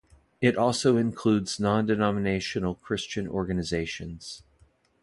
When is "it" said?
0.41-0.57